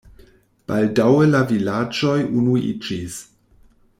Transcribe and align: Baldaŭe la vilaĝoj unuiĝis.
Baldaŭe 0.71 1.27
la 1.33 1.41
vilaĝoj 1.51 2.17
unuiĝis. 2.41 3.21